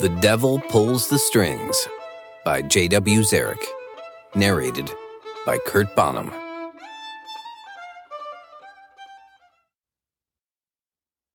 The 0.00 0.10
Devil 0.20 0.60
Pulls 0.60 1.08
the 1.08 1.18
Strings 1.18 1.88
by 2.44 2.62
J.W. 2.62 3.22
Zarek. 3.22 3.64
Narrated 4.32 4.92
by 5.44 5.58
Kurt 5.66 5.96
Bonham. 5.96 6.30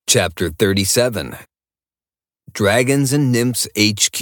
Chapter 0.08 0.50
37 0.50 1.36
Dragons 2.54 3.12
and 3.12 3.34
Nymphs 3.34 3.68
HQ. 3.78 4.22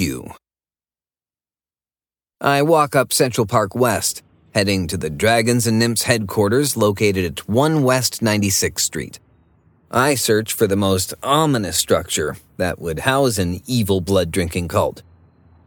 I 2.41 2.63
walk 2.63 2.95
up 2.95 3.13
Central 3.13 3.45
Park 3.45 3.75
West, 3.75 4.23
heading 4.55 4.87
to 4.87 4.97
the 4.97 5.11
Dragons 5.11 5.67
and 5.67 5.77
Nymphs 5.77 6.03
headquarters 6.03 6.75
located 6.75 7.25
at 7.25 7.47
1 7.47 7.83
West 7.83 8.21
96th 8.21 8.79
Street. 8.79 9.19
I 9.93 10.15
search 10.15 10.53
for 10.53 10.67
the 10.67 10.77
most 10.77 11.13
ominous 11.21 11.75
structure 11.75 12.37
that 12.55 12.79
would 12.79 12.99
house 12.99 13.37
an 13.37 13.61
evil 13.67 13.99
blood 13.99 14.31
drinking 14.31 14.69
cult. 14.69 15.04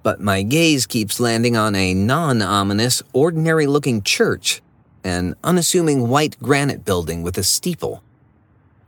But 0.02 0.18
my 0.18 0.40
gaze 0.40 0.86
keeps 0.86 1.20
landing 1.20 1.58
on 1.58 1.74
a 1.74 1.92
non 1.92 2.40
ominous, 2.40 3.02
ordinary 3.12 3.66
looking 3.66 4.00
church, 4.00 4.62
an 5.04 5.34
unassuming 5.44 6.08
white 6.08 6.38
granite 6.42 6.86
building 6.86 7.22
with 7.22 7.36
a 7.36 7.42
steeple. 7.42 8.02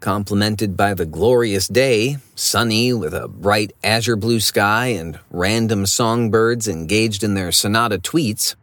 Complemented 0.00 0.74
by 0.74 0.94
the 0.94 1.04
glorious 1.04 1.68
day, 1.68 2.16
sunny 2.34 2.94
with 2.94 3.12
a 3.12 3.28
bright 3.28 3.74
azure 3.84 4.16
blue 4.16 4.40
sky 4.40 4.86
and 4.86 5.18
random 5.30 5.84
songbirds 5.84 6.66
engaged 6.66 7.22
in 7.22 7.34
their 7.34 7.52
sonata 7.52 7.98
tweets, 7.98 8.54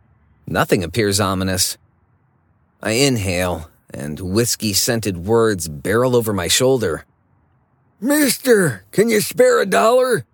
nothing 0.47 0.83
appears 0.83 1.19
ominous. 1.19 1.77
I 2.81 2.91
inhale 2.93 3.69
and 3.93 4.19
whiskey 4.19 4.73
scented 4.73 5.25
words 5.25 5.67
barrel 5.67 6.15
over 6.15 6.33
my 6.33 6.47
shoulder. 6.47 7.05
Mister, 8.01 8.83
can 8.91 9.09
you 9.09 9.21
spare 9.21 9.61
a 9.61 9.65
dollar? 9.65 10.25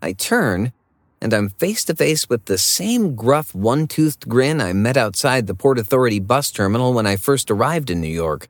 I 0.00 0.12
turn, 0.12 0.72
and 1.20 1.34
I'm 1.34 1.48
face 1.48 1.84
to 1.84 1.94
face 1.94 2.28
with 2.28 2.44
the 2.44 2.58
same 2.58 3.14
gruff, 3.14 3.54
one 3.54 3.86
toothed 3.86 4.28
grin 4.28 4.60
I 4.60 4.72
met 4.72 4.96
outside 4.96 5.46
the 5.46 5.54
Port 5.54 5.78
Authority 5.78 6.20
bus 6.20 6.50
terminal 6.50 6.92
when 6.92 7.06
I 7.06 7.16
first 7.16 7.50
arrived 7.50 7.90
in 7.90 8.00
New 8.00 8.08
York. 8.08 8.48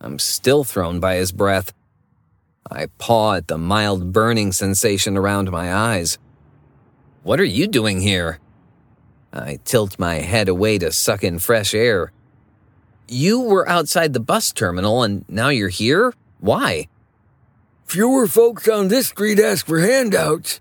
I'm 0.00 0.18
still 0.18 0.64
thrown 0.64 1.00
by 1.00 1.16
his 1.16 1.32
breath. 1.32 1.72
I 2.70 2.86
paw 2.98 3.34
at 3.34 3.48
the 3.48 3.58
mild 3.58 4.12
burning 4.12 4.52
sensation 4.52 5.16
around 5.16 5.50
my 5.50 5.72
eyes. 5.72 6.18
What 7.22 7.40
are 7.40 7.44
you 7.44 7.66
doing 7.66 8.00
here? 8.00 8.40
I 9.32 9.58
tilt 9.64 9.98
my 9.98 10.16
head 10.16 10.48
away 10.48 10.78
to 10.78 10.90
suck 10.92 11.22
in 11.22 11.38
fresh 11.38 11.74
air. 11.74 12.12
You 13.08 13.40
were 13.40 13.68
outside 13.68 14.12
the 14.12 14.20
bus 14.20 14.52
terminal 14.52 15.02
and 15.02 15.24
now 15.28 15.48
you're 15.48 15.68
here? 15.68 16.12
Why? 16.40 16.88
Fewer 17.84 18.26
folks 18.26 18.68
on 18.68 18.88
this 18.88 19.08
street 19.08 19.38
ask 19.38 19.66
for 19.66 19.78
handouts. 19.78 20.60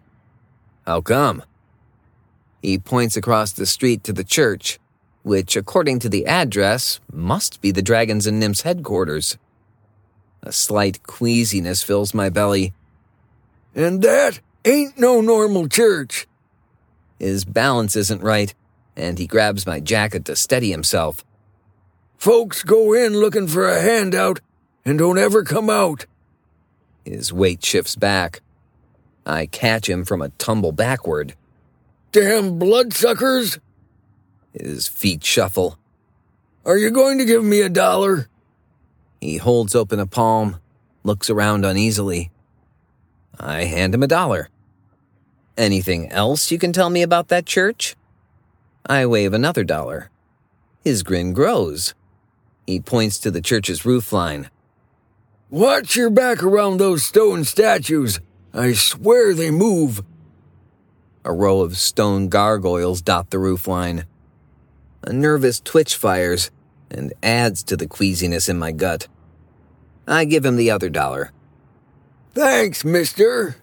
How 0.85 1.01
come? 1.01 1.41
He 2.61 2.77
points 2.77 3.17
across 3.17 3.51
the 3.51 3.65
street 3.65 4.03
to 4.03 4.13
the 4.13 4.23
church, 4.23 4.79
which, 5.23 5.55
according 5.55 5.99
to 5.99 6.09
the 6.09 6.27
address, 6.27 6.99
must 7.11 7.61
be 7.61 7.71
the 7.71 7.81
Dragons 7.81 8.27
and 8.27 8.39
Nymphs 8.39 8.61
headquarters. 8.61 9.37
A 10.43 10.51
slight 10.51 11.01
queasiness 11.03 11.83
fills 11.83 12.13
my 12.13 12.29
belly. 12.29 12.73
And 13.73 14.03
that 14.03 14.39
ain't 14.63 14.99
no 14.99 15.19
normal 15.21 15.67
church. 15.67 16.27
His 17.19 17.43
balance 17.43 17.95
isn't 17.95 18.21
right, 18.21 18.53
and 18.95 19.17
he 19.17 19.25
grabs 19.25 19.65
my 19.65 19.79
jacket 19.79 20.25
to 20.25 20.35
steady 20.35 20.69
himself. 20.69 21.25
Folks 22.17 22.63
go 22.63 22.93
in 22.93 23.13
looking 23.13 23.47
for 23.47 23.67
a 23.67 23.81
handout 23.81 24.39
and 24.83 24.97
don't 24.97 25.17
ever 25.17 25.43
come 25.43 25.69
out. 25.69 26.05
His 27.03 27.31
weight 27.31 27.63
shifts 27.63 27.95
back. 27.95 28.41
I 29.25 29.45
catch 29.45 29.89
him 29.89 30.05
from 30.05 30.21
a 30.21 30.29
tumble 30.29 30.71
backward. 30.71 31.35
Damn 32.11 32.57
bloodsuckers! 32.57 33.59
His 34.53 34.87
feet 34.87 35.23
shuffle. 35.23 35.77
Are 36.65 36.77
you 36.77 36.89
going 36.89 37.17
to 37.17 37.25
give 37.25 37.43
me 37.43 37.61
a 37.61 37.69
dollar? 37.69 38.29
He 39.19 39.37
holds 39.37 39.75
open 39.75 39.99
a 39.99 40.07
palm, 40.07 40.59
looks 41.03 41.29
around 41.29 41.65
uneasily. 41.65 42.31
I 43.39 43.65
hand 43.65 43.93
him 43.93 44.03
a 44.03 44.07
dollar. 44.07 44.49
Anything 45.57 46.11
else 46.11 46.51
you 46.51 46.57
can 46.57 46.73
tell 46.73 46.89
me 46.89 47.01
about 47.01 47.27
that 47.29 47.45
church? 47.45 47.95
I 48.85 49.05
wave 49.05 49.33
another 49.33 49.63
dollar. 49.63 50.09
His 50.83 51.01
grin 51.01 51.33
grows. 51.33 51.93
He 52.65 52.79
points 52.79 53.19
to 53.19 53.31
the 53.31 53.41
church's 53.41 53.81
roofline. 53.83 54.49
Watch 55.49 55.95
your 55.95 56.09
back 56.09 56.43
around 56.43 56.77
those 56.77 57.03
stone 57.03 57.43
statues. 57.43 58.19
I 58.53 58.73
swear 58.73 59.33
they 59.33 59.51
move. 59.51 60.03
A 61.23 61.31
row 61.31 61.61
of 61.61 61.77
stone 61.77 62.29
gargoyles 62.29 63.01
dot 63.01 63.29
the 63.29 63.37
roofline. 63.37 64.05
A 65.03 65.13
nervous 65.13 65.59
twitch 65.59 65.95
fires 65.95 66.51
and 66.89 67.13
adds 67.21 67.63
to 67.63 67.77
the 67.77 67.87
queasiness 67.87 68.49
in 68.49 68.57
my 68.57 68.71
gut. 68.71 69.07
I 70.07 70.25
give 70.25 70.45
him 70.45 70.55
the 70.55 70.71
other 70.71 70.89
dollar. 70.89 71.31
Thanks, 72.33 72.83
mister. 72.83 73.55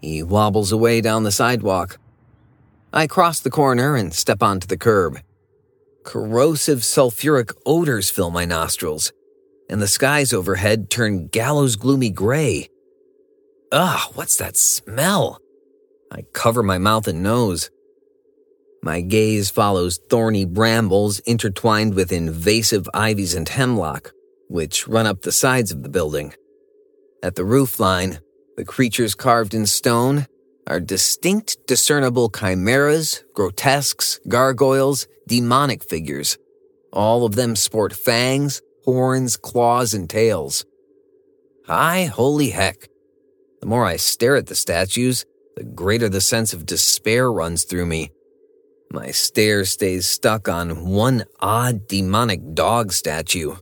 He 0.00 0.22
wobbles 0.22 0.72
away 0.72 1.00
down 1.00 1.22
the 1.22 1.32
sidewalk. 1.32 1.98
I 2.92 3.06
cross 3.06 3.40
the 3.40 3.50
corner 3.50 3.96
and 3.96 4.12
step 4.12 4.42
onto 4.42 4.66
the 4.66 4.76
curb. 4.76 5.20
Corrosive 6.04 6.80
sulfuric 6.80 7.52
odors 7.64 8.10
fill 8.10 8.30
my 8.30 8.44
nostrils, 8.44 9.12
and 9.68 9.80
the 9.80 9.86
skies 9.86 10.32
overhead 10.32 10.90
turn 10.90 11.28
gallows 11.28 11.76
gloomy 11.76 12.10
gray. 12.10 12.68
Ugh, 13.70 14.10
what's 14.14 14.36
that 14.36 14.56
smell? 14.56 15.38
I 16.10 16.22
cover 16.32 16.62
my 16.62 16.78
mouth 16.78 17.06
and 17.08 17.22
nose. 17.22 17.70
My 18.82 19.00
gaze 19.00 19.48
follows 19.48 20.00
thorny 20.10 20.44
brambles 20.44 21.20
intertwined 21.20 21.94
with 21.94 22.12
invasive 22.12 22.88
ivies 22.92 23.34
and 23.34 23.48
hemlock, 23.48 24.12
which 24.48 24.88
run 24.88 25.06
up 25.06 25.22
the 25.22 25.32
sides 25.32 25.70
of 25.70 25.82
the 25.82 25.88
building. 25.88 26.34
At 27.22 27.36
the 27.36 27.44
roof 27.44 27.78
line, 27.78 28.18
the 28.56 28.64
creatures 28.64 29.14
carved 29.14 29.54
in 29.54 29.66
stone 29.66 30.26
are 30.66 30.80
distinct, 30.80 31.56
discernible 31.66 32.28
chimeras, 32.28 33.24
grotesques, 33.34 34.20
gargoyles, 34.28 35.06
demonic 35.26 35.82
figures. 35.82 36.38
All 36.92 37.24
of 37.24 37.34
them 37.34 37.56
sport 37.56 37.92
fangs, 37.92 38.62
horns, 38.84 39.36
claws, 39.36 39.94
and 39.94 40.08
tails. 40.08 40.64
Hi, 41.66 42.04
holy 42.04 42.50
heck. 42.50 42.88
The 43.60 43.66
more 43.66 43.84
I 43.84 43.96
stare 43.96 44.36
at 44.36 44.46
the 44.46 44.54
statues, 44.54 45.24
the 45.56 45.64
greater 45.64 46.08
the 46.08 46.20
sense 46.20 46.52
of 46.52 46.66
despair 46.66 47.30
runs 47.30 47.64
through 47.64 47.86
me. 47.86 48.10
My 48.90 49.10
stare 49.10 49.64
stays 49.64 50.08
stuck 50.08 50.48
on 50.48 50.86
one 50.86 51.24
odd 51.40 51.86
demonic 51.86 52.54
dog 52.54 52.92
statue. 52.92 53.56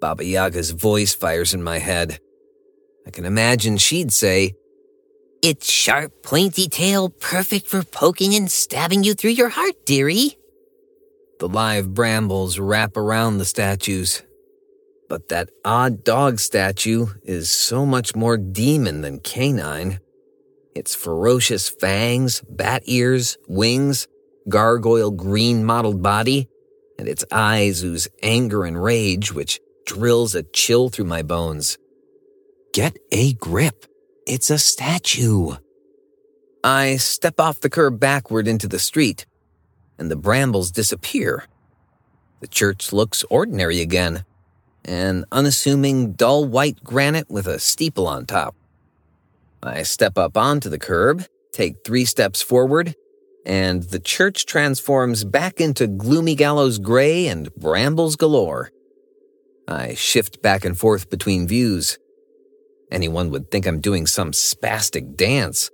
Baba 0.00 0.24
Yaga's 0.24 0.70
voice 0.70 1.14
fires 1.14 1.52
in 1.52 1.62
my 1.62 1.78
head. 1.78 2.20
I 3.06 3.10
can 3.10 3.24
imagine 3.24 3.76
she'd 3.76 4.12
say, 4.12 4.54
Its 5.40 5.70
sharp, 5.70 6.22
pointy 6.24 6.68
tail 6.68 7.10
perfect 7.10 7.68
for 7.68 7.84
poking 7.84 8.34
and 8.34 8.50
stabbing 8.50 9.04
you 9.04 9.14
through 9.14 9.30
your 9.30 9.50
heart, 9.50 9.86
dearie. 9.86 10.36
The 11.38 11.48
live 11.48 11.94
brambles 11.94 12.58
wrap 12.58 12.96
around 12.96 13.38
the 13.38 13.44
statues. 13.44 14.22
But 15.08 15.28
that 15.28 15.50
odd 15.64 16.02
dog 16.02 16.40
statue 16.40 17.06
is 17.22 17.50
so 17.50 17.86
much 17.86 18.16
more 18.16 18.36
demon 18.36 19.02
than 19.02 19.20
canine. 19.20 20.00
Its 20.74 20.96
ferocious 20.96 21.68
fangs, 21.68 22.42
bat 22.48 22.82
ears, 22.86 23.38
wings, 23.46 24.08
gargoyle 24.48 25.12
green 25.12 25.64
mottled 25.64 26.02
body, 26.02 26.48
and 26.98 27.08
its 27.08 27.24
eyes 27.30 27.84
ooze 27.84 28.08
anger 28.24 28.64
and 28.64 28.82
rage, 28.82 29.32
which 29.32 29.60
drills 29.86 30.34
a 30.34 30.42
chill 30.42 30.88
through 30.88 31.04
my 31.04 31.22
bones. 31.22 31.78
Get 32.72 32.98
a 33.12 33.34
grip. 33.34 33.86
It's 34.28 34.50
a 34.50 34.58
statue. 34.58 35.56
I 36.62 36.96
step 36.96 37.40
off 37.40 37.60
the 37.60 37.70
curb 37.70 37.98
backward 37.98 38.46
into 38.46 38.68
the 38.68 38.78
street, 38.78 39.24
and 39.98 40.10
the 40.10 40.16
brambles 40.16 40.70
disappear. 40.70 41.46
The 42.40 42.46
church 42.46 42.92
looks 42.92 43.24
ordinary 43.30 43.80
again 43.80 44.26
an 44.84 45.24
unassuming, 45.32 46.12
dull 46.12 46.44
white 46.44 46.84
granite 46.84 47.30
with 47.30 47.46
a 47.46 47.58
steeple 47.58 48.06
on 48.06 48.26
top. 48.26 48.54
I 49.62 49.82
step 49.82 50.18
up 50.18 50.36
onto 50.36 50.68
the 50.68 50.78
curb, 50.78 51.24
take 51.52 51.82
three 51.82 52.04
steps 52.04 52.42
forward, 52.42 52.94
and 53.46 53.82
the 53.84 53.98
church 53.98 54.44
transforms 54.44 55.24
back 55.24 55.58
into 55.58 55.86
gloomy 55.86 56.34
gallows 56.34 56.78
gray 56.78 57.28
and 57.28 57.54
brambles 57.54 58.16
galore. 58.16 58.72
I 59.66 59.94
shift 59.94 60.42
back 60.42 60.66
and 60.66 60.78
forth 60.78 61.08
between 61.08 61.48
views. 61.48 61.98
Anyone 62.90 63.30
would 63.30 63.50
think 63.50 63.66
I'm 63.66 63.80
doing 63.80 64.06
some 64.06 64.32
spastic 64.32 65.16
dance. 65.16 65.70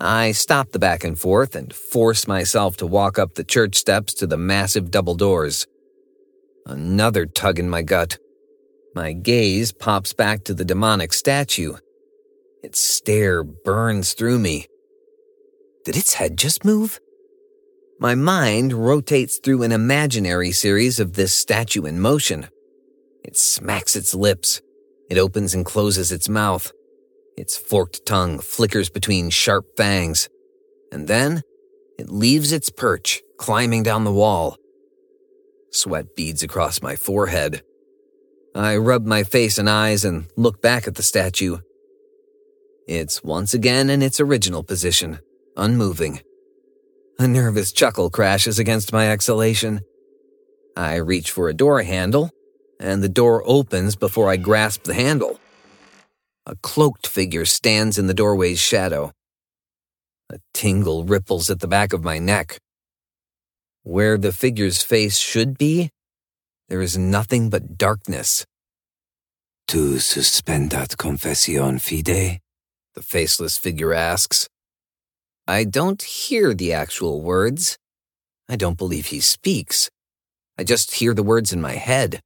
I 0.00 0.32
stop 0.32 0.72
the 0.72 0.78
back 0.78 1.04
and 1.04 1.18
forth 1.18 1.54
and 1.54 1.74
force 1.74 2.26
myself 2.26 2.76
to 2.78 2.86
walk 2.86 3.18
up 3.18 3.34
the 3.34 3.44
church 3.44 3.76
steps 3.76 4.14
to 4.14 4.26
the 4.26 4.38
massive 4.38 4.90
double 4.90 5.14
doors. 5.14 5.66
Another 6.64 7.26
tug 7.26 7.58
in 7.58 7.68
my 7.68 7.82
gut. 7.82 8.18
My 8.94 9.12
gaze 9.12 9.72
pops 9.72 10.12
back 10.12 10.44
to 10.44 10.54
the 10.54 10.64
demonic 10.64 11.12
statue. 11.12 11.74
Its 12.62 12.80
stare 12.80 13.42
burns 13.42 14.14
through 14.14 14.38
me. 14.38 14.66
Did 15.84 15.96
its 15.96 16.14
head 16.14 16.36
just 16.36 16.64
move? 16.64 17.00
My 17.98 18.14
mind 18.14 18.72
rotates 18.72 19.38
through 19.38 19.62
an 19.62 19.72
imaginary 19.72 20.52
series 20.52 20.98
of 20.98 21.14
this 21.14 21.34
statue 21.34 21.84
in 21.84 22.00
motion. 22.00 22.48
It 23.22 23.36
smacks 23.36 23.96
its 23.96 24.14
lips. 24.14 24.62
It 25.10 25.18
opens 25.18 25.54
and 25.54 25.66
closes 25.66 26.12
its 26.12 26.28
mouth. 26.28 26.72
Its 27.36 27.56
forked 27.56 28.06
tongue 28.06 28.38
flickers 28.38 28.88
between 28.88 29.28
sharp 29.28 29.76
fangs. 29.76 30.28
And 30.92 31.08
then 31.08 31.42
it 31.98 32.08
leaves 32.08 32.52
its 32.52 32.70
perch, 32.70 33.20
climbing 33.36 33.82
down 33.82 34.04
the 34.04 34.12
wall. 34.12 34.56
Sweat 35.72 36.16
beads 36.16 36.42
across 36.42 36.80
my 36.80 36.96
forehead. 36.96 37.62
I 38.54 38.76
rub 38.76 39.04
my 39.04 39.22
face 39.22 39.58
and 39.58 39.68
eyes 39.68 40.04
and 40.04 40.26
look 40.36 40.62
back 40.62 40.88
at 40.88 40.94
the 40.94 41.02
statue. 41.02 41.58
It's 42.88 43.22
once 43.22 43.54
again 43.54 43.90
in 43.90 44.02
its 44.02 44.20
original 44.20 44.64
position, 44.64 45.20
unmoving. 45.56 46.22
A 47.18 47.28
nervous 47.28 47.70
chuckle 47.70 48.10
crashes 48.10 48.58
against 48.58 48.92
my 48.92 49.10
exhalation. 49.10 49.82
I 50.76 50.96
reach 50.96 51.30
for 51.30 51.48
a 51.48 51.54
door 51.54 51.82
handle, 51.82 52.32
and 52.80 53.02
the 53.02 53.08
door 53.08 53.42
opens 53.44 53.94
before 53.94 54.30
I 54.30 54.36
grasp 54.36 54.84
the 54.84 54.94
handle. 54.94 55.38
A 56.46 56.56
cloaked 56.56 57.06
figure 57.06 57.44
stands 57.44 57.98
in 57.98 58.06
the 58.06 58.14
doorway's 58.14 58.58
shadow. 58.58 59.12
A 60.32 60.38
tingle 60.54 61.04
ripples 61.04 61.50
at 61.50 61.60
the 61.60 61.68
back 61.68 61.92
of 61.92 62.02
my 62.02 62.18
neck. 62.18 62.58
Where 63.82 64.16
the 64.16 64.32
figure's 64.32 64.82
face 64.82 65.18
should 65.18 65.58
be, 65.58 65.90
there 66.68 66.80
is 66.80 66.96
nothing 66.96 67.50
but 67.50 67.76
darkness. 67.76 68.46
Tu 69.68 69.98
suspendat 69.98 70.96
confession 70.96 71.78
fide? 71.78 72.40
The 72.94 73.02
faceless 73.02 73.58
figure 73.58 73.92
asks. 73.92 74.48
I 75.46 75.64
don't 75.64 76.02
hear 76.02 76.54
the 76.54 76.72
actual 76.72 77.20
words. 77.20 77.76
I 78.48 78.56
don't 78.56 78.78
believe 78.78 79.06
he 79.06 79.20
speaks. 79.20 79.90
I 80.58 80.64
just 80.64 80.94
hear 80.94 81.14
the 81.14 81.22
words 81.22 81.52
in 81.52 81.60
my 81.60 81.74
head. 81.74 82.20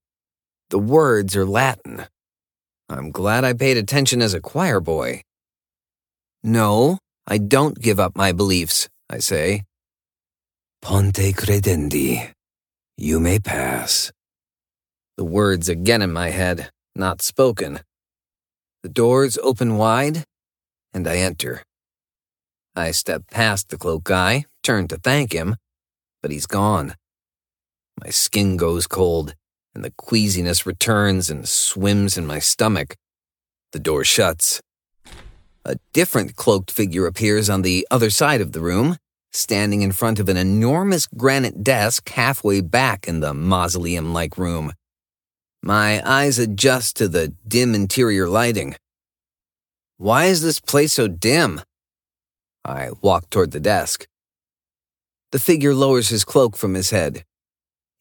The 0.75 0.81
words 0.81 1.37
are 1.37 1.47
Latin. 1.47 2.07
I'm 2.89 3.13
glad 3.13 3.45
I 3.45 3.53
paid 3.53 3.77
attention 3.77 4.21
as 4.21 4.35
a 4.35 4.41
choir 4.41 4.81
boy. 4.81 5.23
No, 6.43 6.99
I 7.29 7.39
don't 7.39 7.81
give 7.81 8.01
up 8.01 8.17
my 8.17 8.33
beliefs, 8.33 8.89
I 9.09 9.19
say. 9.19 9.63
Ponte 10.83 11.33
credendi. 11.39 12.29
You 12.97 13.21
may 13.21 13.39
pass. 13.39 14.11
The 15.17 15.23
words 15.23 15.69
again 15.69 16.03
in 16.03 16.13
my 16.13 16.31
head, 16.31 16.71
not 16.97 17.23
spoken. 17.23 17.79
The 18.83 18.89
doors 18.89 19.39
open 19.45 19.77
wide, 19.77 20.25
and 20.93 21.07
I 21.07 21.19
enter. 21.19 21.63
I 22.75 22.91
step 22.91 23.31
past 23.31 23.69
the 23.69 23.79
cloak 23.79 24.03
guy, 24.03 24.47
turn 24.65 24.89
to 24.89 24.97
thank 24.97 25.33
him, 25.33 25.55
but 26.21 26.33
he's 26.33 26.47
gone. 26.47 26.97
My 28.03 28.11
skin 28.11 28.57
goes 28.57 28.89
cold, 28.89 29.37
and 29.75 29.85
the 29.85 29.93
queasiness 29.97 30.67
returns 30.67 31.31
and 31.31 31.49
swims 31.49 32.17
in 32.17 32.27
my 32.27 32.39
stomach. 32.39 32.97
The 33.73 33.81
door 33.81 34.05
shuts. 34.05 34.61
A 35.65 35.77
different 35.93 36.37
cloaked 36.37 36.71
figure 36.71 37.07
appears 37.07 37.51
on 37.51 37.63
the 37.63 37.87
other 37.91 38.11
side 38.11 38.41
of 38.41 38.53
the 38.53 38.61
room, 38.61 38.99
standing 39.33 39.83
in 39.83 39.93
front 39.93 40.21
of 40.21 40.29
an 40.29 40.37
enormous 40.37 41.07
granite 41.07 41.65
desk 41.65 42.09
halfway 42.11 42.61
back 42.61 43.09
in 43.09 43.21
the 43.21 43.35
mausoleum 43.35 44.13
like 44.13 44.39
room. 44.39 44.73
My 45.63 46.03
eyes 46.09 46.39
adjust 46.39 46.97
to 46.97 47.09
the 47.09 47.35
dim 47.49 47.75
interior 47.75 48.29
lighting. 48.29 48.77
Why 49.97 50.27
is 50.27 50.43
this 50.43 50.61
place 50.61 50.93
so 50.93 51.09
dim? 51.09 51.63
I 52.65 52.91
walk 53.01 53.31
toward 53.31 53.53
the 53.53 53.61
desk. 53.61 54.07
The 55.33 55.39
figure 55.39 55.75
lowers 55.75 56.11
his 56.11 56.25
cloak 56.25 56.57
from 56.57 56.75
his 56.75 56.91
head. 56.91 57.25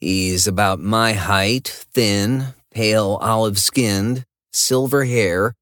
He's 0.03 0.47
about 0.47 0.81
my 0.81 1.13
height, 1.13 1.69
thin, 1.93 2.47
pale 2.71 3.17
olive 3.21 3.57
skinned, 3.57 4.25
silver 4.51 5.05
hair, 5.05 5.55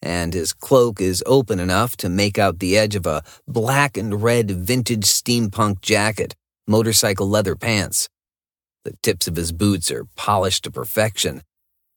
and 0.00 0.32
his 0.32 0.54
cloak 0.54 0.98
is 0.98 1.22
open 1.26 1.60
enough 1.60 1.98
to 1.98 2.08
make 2.08 2.38
out 2.38 2.58
the 2.58 2.78
edge 2.78 2.94
of 2.94 3.04
a 3.04 3.22
black 3.46 3.98
and 3.98 4.22
red 4.22 4.50
vintage 4.50 5.04
steampunk 5.04 5.82
jacket, 5.82 6.34
motorcycle 6.66 7.28
leather 7.28 7.54
pants. 7.54 8.08
The 8.86 8.96
tips 9.02 9.28
of 9.28 9.36
his 9.36 9.52
boots 9.52 9.90
are 9.90 10.06
polished 10.16 10.64
to 10.64 10.70
perfection. 10.70 11.42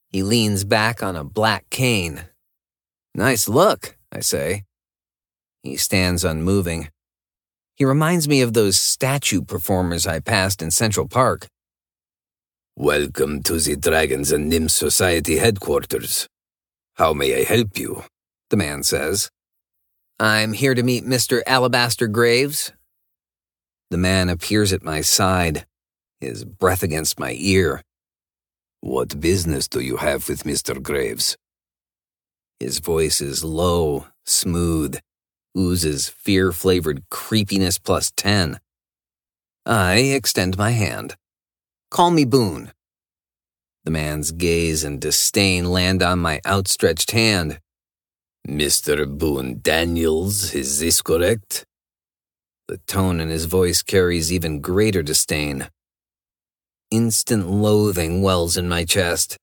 He 0.09 0.21
leans 0.21 0.65
back 0.65 1.01
on 1.01 1.15
a 1.15 1.23
black 1.23 1.69
cane. 1.69 2.25
Nice 3.13 3.47
look, 3.47 3.95
I 4.11 4.19
say. 4.19 4.65
He 5.63 5.77
stands 5.77 6.25
unmoving. 6.25 6.89
He 7.73 7.85
reminds 7.85 8.27
me 8.27 8.41
of 8.41 8.51
those 8.51 8.75
statue 8.75 9.41
performers 9.41 10.05
I 10.05 10.19
passed 10.19 10.61
in 10.61 10.71
Central 10.71 11.07
Park. 11.07 11.47
Welcome 12.77 13.41
to 13.43 13.57
the 13.57 13.77
Dragons 13.77 14.33
and 14.33 14.49
Nymphs 14.49 14.73
Society 14.73 15.37
headquarters. 15.37 16.27
How 16.95 17.13
may 17.13 17.39
I 17.39 17.45
help 17.45 17.79
you? 17.79 18.03
The 18.49 18.57
man 18.57 18.83
says. 18.83 19.29
I'm 20.19 20.51
here 20.51 20.75
to 20.75 20.83
meet 20.83 21.05
Mr. 21.05 21.41
Alabaster 21.47 22.07
Graves. 22.07 22.73
The 23.91 23.97
man 23.97 24.27
appears 24.27 24.73
at 24.73 24.83
my 24.83 24.99
side, 24.99 25.65
his 26.19 26.43
breath 26.43 26.83
against 26.83 27.17
my 27.17 27.37
ear. 27.39 27.81
What 28.81 29.21
business 29.21 29.69
do 29.69 29.79
you 29.79 29.95
have 29.95 30.27
with 30.27 30.43
Mr. 30.43 30.83
Graves? 30.83 31.37
His 32.59 32.79
voice 32.79 33.21
is 33.21 33.41
low, 33.41 34.07
smooth, 34.25 34.99
oozes 35.57 36.09
fear 36.09 36.51
flavored 36.51 37.07
creepiness 37.09 37.79
plus 37.79 38.11
10. 38.17 38.59
I 39.65 39.95
extend 39.99 40.57
my 40.57 40.71
hand. 40.71 41.15
Call 41.95 42.11
me 42.11 42.25
Boone. 42.25 42.73
The 43.85 43.91
man's 43.91 44.33
gaze 44.33 44.83
and 44.83 44.99
disdain 44.99 45.71
land 45.71 46.03
on 46.03 46.19
my 46.19 46.41
outstretched 46.45 47.11
hand. 47.11 47.61
Mr. 48.45 49.07
Boone 49.07 49.61
Daniels, 49.61 50.53
is 50.53 50.81
this 50.81 51.01
correct? 51.01 51.63
The 52.67 52.79
tone 52.79 53.21
in 53.21 53.29
his 53.29 53.45
voice 53.45 53.81
carries 53.81 54.29
even 54.29 54.59
greater 54.59 55.03
disdain. 55.03 55.69
Instant 56.91 57.49
loathing 57.49 58.21
wells 58.21 58.57
in 58.57 58.67
my 58.67 58.83
chest. 58.83 59.37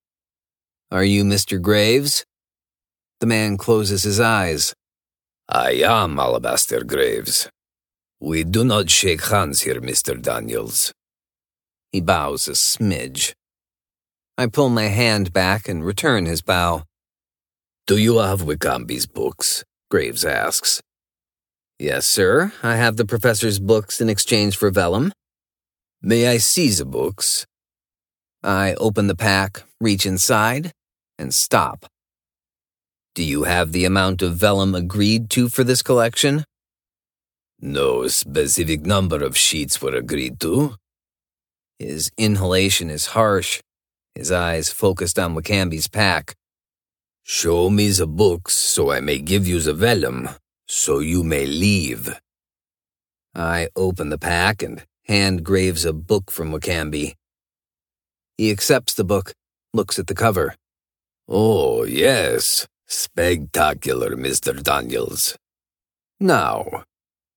Are 0.90 1.04
you 1.04 1.24
Mr. 1.24 1.58
Graves? 1.58 2.26
The 3.20 3.26
man 3.26 3.56
closes 3.56 4.02
his 4.02 4.20
eyes. 4.20 4.74
I 5.48 5.70
am 5.86 6.18
Alabaster 6.18 6.84
Graves. 6.84 7.48
We 8.20 8.44
do 8.44 8.62
not 8.62 8.90
shake 8.90 9.24
hands 9.24 9.62
here, 9.62 9.80
Mr. 9.80 10.20
Daniels. 10.20 10.92
He 11.92 12.00
bows 12.00 12.48
a 12.48 12.52
smidge. 12.52 13.34
I 14.38 14.46
pull 14.46 14.70
my 14.70 14.84
hand 14.86 15.32
back 15.32 15.68
and 15.68 15.84
return 15.84 16.24
his 16.24 16.40
bow. 16.40 16.84
Do 17.86 17.98
you 17.98 18.18
have 18.18 18.42
Wicambi's 18.42 19.06
books? 19.06 19.62
Graves 19.90 20.24
asks. 20.24 20.80
Yes, 21.78 22.06
sir. 22.06 22.52
I 22.62 22.76
have 22.76 22.96
the 22.96 23.04
professor's 23.04 23.58
books 23.58 24.00
in 24.00 24.08
exchange 24.08 24.56
for 24.56 24.70
vellum. 24.70 25.12
May 26.00 26.28
I 26.28 26.38
see 26.38 26.70
the 26.70 26.86
books? 26.86 27.46
I 28.42 28.74
open 28.74 29.06
the 29.06 29.14
pack, 29.14 29.64
reach 29.80 30.06
inside, 30.06 30.72
and 31.18 31.34
stop. 31.34 31.86
Do 33.14 33.22
you 33.22 33.44
have 33.44 33.72
the 33.72 33.84
amount 33.84 34.22
of 34.22 34.36
vellum 34.36 34.74
agreed 34.74 35.28
to 35.30 35.50
for 35.50 35.62
this 35.62 35.82
collection? 35.82 36.44
No 37.60 38.08
specific 38.08 38.86
number 38.86 39.22
of 39.22 39.36
sheets 39.36 39.82
were 39.82 39.94
agreed 39.94 40.40
to. 40.40 40.76
His 41.82 42.12
inhalation 42.16 42.90
is 42.90 43.06
harsh, 43.06 43.60
his 44.14 44.30
eyes 44.30 44.70
focused 44.70 45.18
on 45.18 45.34
Wakambi's 45.34 45.88
pack. 45.88 46.36
Show 47.24 47.70
me 47.70 47.88
the 47.90 48.06
books 48.06 48.54
so 48.54 48.92
I 48.92 49.00
may 49.00 49.18
give 49.18 49.48
you 49.48 49.58
the 49.58 49.74
vellum, 49.74 50.28
so 50.68 51.00
you 51.00 51.24
may 51.24 51.44
leave. 51.44 52.20
I 53.34 53.68
open 53.74 54.10
the 54.10 54.18
pack 54.18 54.62
and 54.62 54.84
hand 55.06 55.44
Graves 55.44 55.84
a 55.84 55.92
book 55.92 56.30
from 56.30 56.52
Wakambi. 56.52 57.14
He 58.38 58.52
accepts 58.52 58.94
the 58.94 59.04
book, 59.04 59.32
looks 59.74 59.98
at 59.98 60.06
the 60.06 60.14
cover. 60.14 60.54
Oh, 61.26 61.82
yes. 61.82 62.68
Spectacular, 62.86 64.14
Mr. 64.14 64.62
Daniels. 64.62 65.36
Now, 66.20 66.84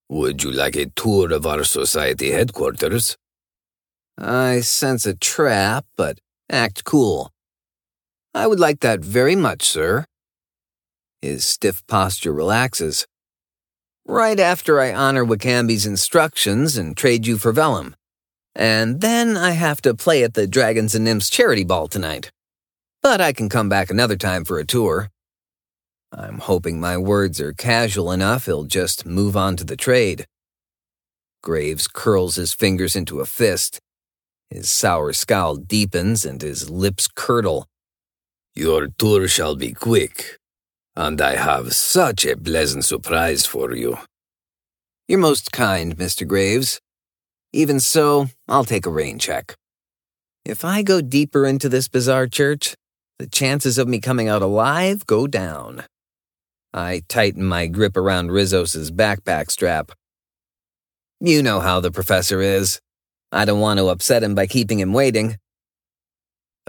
would 0.08 0.44
you 0.44 0.52
like 0.52 0.76
a 0.76 0.86
tour 0.86 1.32
of 1.32 1.46
our 1.46 1.64
society 1.64 2.30
headquarters? 2.30 3.16
I 4.18 4.60
sense 4.60 5.04
a 5.04 5.14
trap, 5.14 5.84
but 5.96 6.18
act 6.50 6.84
cool. 6.84 7.32
I 8.34 8.46
would 8.46 8.60
like 8.60 8.80
that 8.80 9.00
very 9.00 9.36
much, 9.36 9.62
sir. 9.64 10.06
His 11.20 11.44
stiff 11.46 11.86
posture 11.86 12.32
relaxes. 12.32 13.06
Right 14.06 14.38
after 14.38 14.80
I 14.80 14.94
honor 14.94 15.24
Wicambi's 15.24 15.84
instructions 15.84 16.76
and 16.76 16.96
trade 16.96 17.26
you 17.26 17.38
for 17.38 17.52
vellum. 17.52 17.96
And 18.54 19.00
then 19.00 19.36
I 19.36 19.50
have 19.50 19.82
to 19.82 19.94
play 19.94 20.22
at 20.22 20.34
the 20.34 20.46
Dragons 20.46 20.94
and 20.94 21.04
Nymphs 21.04 21.28
charity 21.28 21.64
ball 21.64 21.88
tonight. 21.88 22.30
But 23.02 23.20
I 23.20 23.32
can 23.32 23.48
come 23.48 23.68
back 23.68 23.90
another 23.90 24.16
time 24.16 24.44
for 24.44 24.58
a 24.58 24.64
tour. 24.64 25.10
I'm 26.10 26.38
hoping 26.38 26.80
my 26.80 26.96
words 26.96 27.40
are 27.40 27.52
casual 27.52 28.12
enough 28.12 28.46
he'll 28.46 28.64
just 28.64 29.04
move 29.04 29.36
on 29.36 29.56
to 29.56 29.64
the 29.64 29.76
trade. 29.76 30.26
Graves 31.42 31.86
curls 31.86 32.36
his 32.36 32.54
fingers 32.54 32.96
into 32.96 33.20
a 33.20 33.26
fist. 33.26 33.80
His 34.50 34.70
sour 34.70 35.12
scowl 35.12 35.56
deepens 35.56 36.24
and 36.24 36.40
his 36.40 36.70
lips 36.70 37.08
curdle. 37.08 37.66
Your 38.54 38.88
tour 38.88 39.28
shall 39.28 39.56
be 39.56 39.72
quick, 39.72 40.38
and 40.94 41.20
I 41.20 41.36
have 41.36 41.74
such 41.74 42.24
a 42.24 42.36
pleasant 42.36 42.84
surprise 42.84 43.44
for 43.44 43.74
you. 43.74 43.98
You're 45.08 45.18
most 45.18 45.52
kind, 45.52 45.96
Mr. 45.96 46.26
Graves. 46.26 46.80
Even 47.52 47.80
so, 47.80 48.28
I'll 48.48 48.64
take 48.64 48.86
a 48.86 48.90
rain 48.90 49.18
check. 49.18 49.56
If 50.44 50.64
I 50.64 50.82
go 50.82 51.00
deeper 51.00 51.44
into 51.44 51.68
this 51.68 51.88
bizarre 51.88 52.26
church, 52.26 52.76
the 53.18 53.26
chances 53.26 53.78
of 53.78 53.88
me 53.88 54.00
coming 54.00 54.28
out 54.28 54.42
alive 54.42 55.06
go 55.06 55.26
down. 55.26 55.84
I 56.72 57.02
tighten 57.08 57.44
my 57.44 57.66
grip 57.66 57.96
around 57.96 58.30
Rizos's 58.30 58.90
backpack 58.90 59.50
strap. 59.50 59.92
You 61.20 61.42
know 61.42 61.60
how 61.60 61.80
the 61.80 61.90
professor 61.90 62.40
is. 62.40 62.80
I 63.32 63.44
don't 63.44 63.60
want 63.60 63.78
to 63.78 63.88
upset 63.88 64.22
him 64.22 64.34
by 64.34 64.46
keeping 64.46 64.80
him 64.80 64.92
waiting. 64.92 65.38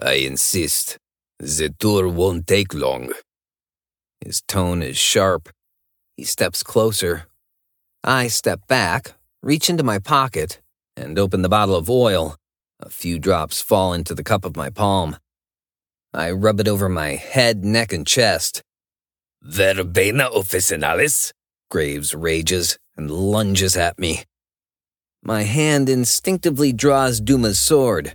I 0.01 0.13
insist. 0.13 0.97
The 1.39 1.69
tour 1.69 2.07
won't 2.07 2.47
take 2.47 2.73
long. 2.73 3.11
His 4.21 4.41
tone 4.41 4.81
is 4.81 4.97
sharp. 4.97 5.49
He 6.15 6.23
steps 6.23 6.63
closer. 6.63 7.27
I 8.03 8.27
step 8.27 8.67
back, 8.67 9.13
reach 9.43 9.69
into 9.69 9.83
my 9.83 9.99
pocket, 9.99 10.59
and 10.95 11.19
open 11.19 11.43
the 11.43 11.49
bottle 11.49 11.75
of 11.75 11.89
oil. 11.89 12.35
A 12.79 12.89
few 12.89 13.19
drops 13.19 13.61
fall 13.61 13.93
into 13.93 14.15
the 14.15 14.23
cup 14.23 14.45
of 14.45 14.55
my 14.55 14.69
palm. 14.69 15.17
I 16.13 16.31
rub 16.31 16.59
it 16.59 16.67
over 16.67 16.89
my 16.89 17.09
head, 17.15 17.63
neck, 17.63 17.93
and 17.93 18.05
chest. 18.05 18.63
Verbena 19.43 20.29
officinalis? 20.29 21.31
Graves 21.69 22.15
rages 22.15 22.77
and 22.95 23.11
lunges 23.11 23.75
at 23.77 23.99
me. 23.99 24.23
My 25.23 25.43
hand 25.43 25.89
instinctively 25.89 26.71
draws 26.71 27.19
Duma's 27.19 27.59
sword. 27.59 28.13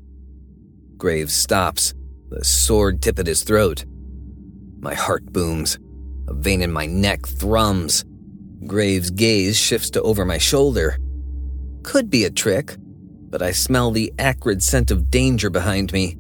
Graves 0.97 1.35
stops, 1.35 1.95
the 2.29 2.45
sword 2.45 3.03
tip 3.03 3.19
at 3.19 3.27
his 3.27 3.43
throat. 3.43 3.85
My 4.81 4.95
heart 4.95 5.27
booms. 5.27 5.79
A 6.29 6.35
vein 6.35 6.63
in 6.63 6.73
my 6.73 6.87
neck 6.87 7.27
thrums. 7.27 8.05
Graves' 8.67 9.11
gaze 9.11 9.59
shifts 9.59 9.91
to 9.91 10.03
over 10.03 10.25
my 10.25 10.39
shoulder. 10.39 10.97
Could 11.83 12.09
be 12.09 12.25
a 12.25 12.31
trick, 12.31 12.77
but 12.79 13.43
I 13.43 13.51
smell 13.51 13.91
the 13.91 14.13
acrid 14.19 14.63
scent 14.63 14.91
of 14.91 15.11
danger 15.11 15.51
behind 15.51 15.93
me. 15.93 16.17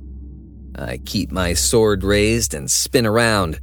I 0.75 0.99
keep 0.99 1.31
my 1.31 1.55
sword 1.55 2.03
raised 2.03 2.55
and 2.55 2.71
spin 2.71 3.07
around. 3.07 3.61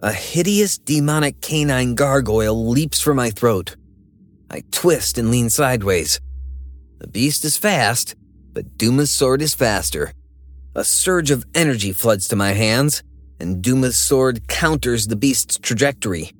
A 0.00 0.12
hideous 0.12 0.78
demonic 0.78 1.40
canine 1.40 1.94
gargoyle 1.94 2.68
leaps 2.70 3.00
for 3.00 3.14
my 3.14 3.30
throat. 3.30 3.76
I 4.50 4.64
twist 4.72 5.16
and 5.16 5.30
lean 5.30 5.48
sideways. 5.48 6.20
The 6.98 7.06
beast 7.06 7.44
is 7.44 7.56
fast, 7.56 8.16
but 8.52 8.76
Duma's 8.76 9.10
sword 9.10 9.42
is 9.42 9.54
faster. 9.54 10.12
A 10.74 10.82
surge 10.82 11.30
of 11.30 11.44
energy 11.54 11.92
floods 11.92 12.26
to 12.28 12.36
my 12.36 12.52
hands, 12.52 13.02
and 13.38 13.62
Duma's 13.62 13.96
sword 13.96 14.48
counters 14.48 15.06
the 15.06 15.16
beast's 15.16 15.56
trajectory. 15.58 16.32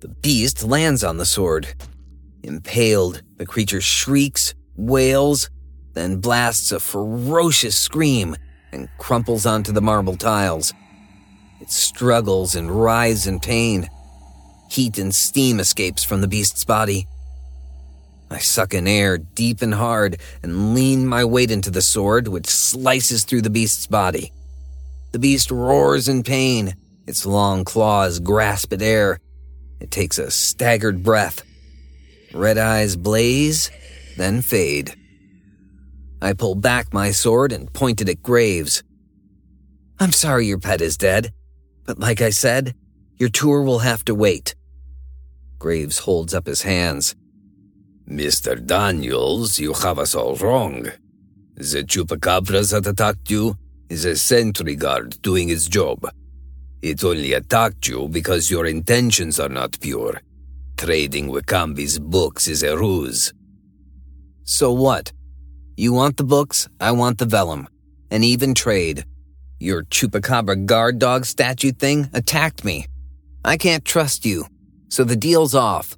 The 0.00 0.08
beast 0.08 0.64
lands 0.64 1.04
on 1.04 1.18
the 1.18 1.24
sword. 1.24 1.68
Impaled, 2.42 3.22
the 3.36 3.46
creature 3.46 3.80
shrieks, 3.80 4.54
wails, 4.74 5.48
then 5.94 6.20
blasts 6.20 6.72
a 6.72 6.80
ferocious 6.80 7.76
scream 7.76 8.36
and 8.72 8.88
crumples 8.98 9.46
onto 9.46 9.72
the 9.72 9.80
marble 9.80 10.16
tiles. 10.16 10.74
It 11.60 11.70
struggles 11.70 12.54
and 12.54 12.70
writhes 12.70 13.26
in 13.26 13.40
pain. 13.40 13.88
Heat 14.70 14.98
and 14.98 15.14
steam 15.14 15.60
escapes 15.60 16.04
from 16.04 16.20
the 16.20 16.28
beast's 16.28 16.64
body. 16.64 17.06
I 18.30 18.38
suck 18.38 18.74
in 18.74 18.88
air 18.88 19.18
deep 19.18 19.62
and 19.62 19.74
hard 19.74 20.18
and 20.42 20.74
lean 20.74 21.06
my 21.06 21.24
weight 21.24 21.50
into 21.50 21.70
the 21.70 21.82
sword, 21.82 22.28
which 22.28 22.46
slices 22.46 23.24
through 23.24 23.42
the 23.42 23.50
beast's 23.50 23.86
body. 23.86 24.32
The 25.12 25.18
beast 25.18 25.50
roars 25.50 26.08
in 26.08 26.22
pain. 26.22 26.74
Its 27.06 27.24
long 27.24 27.64
claws 27.64 28.18
grasp 28.18 28.72
at 28.72 28.82
air. 28.82 29.20
It 29.80 29.90
takes 29.90 30.18
a 30.18 30.30
staggered 30.30 31.04
breath. 31.04 31.42
Red 32.34 32.58
eyes 32.58 32.96
blaze, 32.96 33.70
then 34.16 34.42
fade. 34.42 34.94
I 36.20 36.32
pull 36.32 36.54
back 36.54 36.92
my 36.92 37.12
sword 37.12 37.52
and 37.52 37.72
point 37.72 38.00
it 38.00 38.08
at 38.08 38.22
Graves. 38.22 38.82
I'm 40.00 40.12
sorry 40.12 40.46
your 40.46 40.58
pet 40.58 40.80
is 40.80 40.96
dead, 40.96 41.32
but 41.84 41.98
like 41.98 42.20
I 42.20 42.30
said, 42.30 42.74
your 43.16 43.28
tour 43.28 43.62
will 43.62 43.78
have 43.80 44.04
to 44.06 44.14
wait. 44.14 44.54
Graves 45.58 46.00
holds 46.00 46.34
up 46.34 46.46
his 46.46 46.62
hands. 46.62 47.14
Mr. 48.08 48.64
Daniels, 48.64 49.58
you 49.58 49.72
have 49.72 49.98
us 49.98 50.14
all 50.14 50.36
wrong. 50.36 50.86
The 51.54 51.82
chupacabras 51.82 52.70
that 52.70 52.86
attacked 52.86 53.30
you 53.30 53.56
is 53.88 54.04
a 54.04 54.16
sentry 54.16 54.76
guard 54.76 55.20
doing 55.22 55.48
its 55.48 55.66
job. 55.66 56.08
It 56.82 57.02
only 57.02 57.32
attacked 57.32 57.88
you 57.88 58.08
because 58.08 58.50
your 58.50 58.66
intentions 58.66 59.40
are 59.40 59.48
not 59.48 59.80
pure. 59.80 60.20
Trading 60.76 61.28
W'Kambi's 61.28 61.98
books 61.98 62.46
is 62.46 62.62
a 62.62 62.76
ruse. 62.76 63.32
So 64.44 64.72
what? 64.72 65.12
You 65.76 65.92
want 65.92 66.16
the 66.16 66.24
books, 66.24 66.68
I 66.80 66.92
want 66.92 67.18
the 67.18 67.26
vellum. 67.26 67.66
An 68.10 68.22
even 68.22 68.54
trade. 68.54 69.04
Your 69.58 69.82
chupacabra 69.82 70.64
guard 70.64 71.00
dog 71.00 71.24
statue 71.24 71.72
thing 71.72 72.08
attacked 72.12 72.64
me. 72.64 72.86
I 73.44 73.56
can't 73.56 73.84
trust 73.84 74.24
you, 74.24 74.46
so 74.90 75.02
the 75.02 75.16
deal's 75.16 75.54
off. 75.54 75.96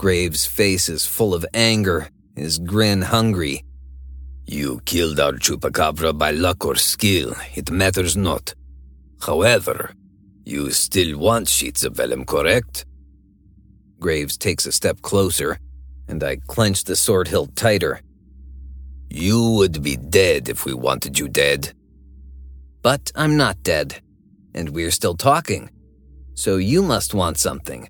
Graves' 0.00 0.46
face 0.46 0.88
is 0.88 1.04
full 1.04 1.34
of 1.34 1.44
anger, 1.52 2.08
his 2.34 2.58
grin 2.58 3.02
hungry. 3.02 3.62
You 4.46 4.80
killed 4.86 5.20
our 5.20 5.34
chupacabra 5.34 6.16
by 6.16 6.30
luck 6.30 6.64
or 6.64 6.76
skill, 6.76 7.34
it 7.54 7.70
matters 7.70 8.16
not. 8.16 8.54
However, 9.20 9.92
you 10.46 10.70
still 10.70 11.18
want 11.18 11.50
sheets 11.50 11.84
of 11.84 11.96
vellum, 11.96 12.24
correct? 12.24 12.86
Graves 13.98 14.38
takes 14.38 14.64
a 14.64 14.72
step 14.72 15.02
closer, 15.02 15.58
and 16.08 16.24
I 16.24 16.36
clench 16.48 16.84
the 16.84 16.96
sword 16.96 17.28
hilt 17.28 17.54
tighter. 17.54 18.00
You 19.10 19.50
would 19.58 19.82
be 19.82 19.98
dead 19.98 20.48
if 20.48 20.64
we 20.64 20.72
wanted 20.72 21.18
you 21.18 21.28
dead. 21.28 21.74
But 22.80 23.12
I'm 23.14 23.36
not 23.36 23.62
dead, 23.62 24.00
and 24.54 24.70
we're 24.70 24.92
still 24.92 25.14
talking. 25.14 25.68
So 26.32 26.56
you 26.56 26.82
must 26.82 27.12
want 27.12 27.36
something. 27.36 27.86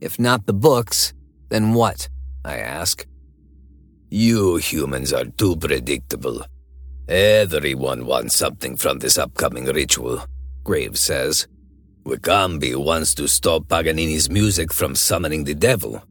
If 0.00 0.18
not 0.18 0.46
the 0.46 0.54
books, 0.54 1.12
then 1.50 1.74
what? 1.74 2.08
I 2.44 2.58
ask. 2.58 3.06
You 4.08 4.56
humans 4.56 5.12
are 5.12 5.26
too 5.26 5.56
predictable. 5.56 6.44
Everyone 7.08 8.06
wants 8.06 8.36
something 8.36 8.76
from 8.76 8.98
this 8.98 9.18
upcoming 9.18 9.66
ritual, 9.66 10.24
Graves 10.64 11.00
says. 11.00 11.46
Wakambi 12.04 12.74
wants 12.76 13.14
to 13.14 13.28
stop 13.28 13.64
Paganini's 13.64 14.30
music 14.30 14.72
from 14.72 14.94
summoning 14.94 15.44
the 15.44 15.54
devil. 15.54 16.02